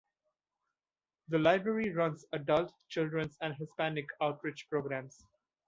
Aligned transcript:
The 1.27 1.37
library 1.37 1.91
runs 1.93 2.25
Adult, 2.33 2.73
Children's, 2.89 3.37
and 3.39 3.53
Hispanic 3.53 4.07
Outreach 4.19 4.67
programs. 4.67 5.27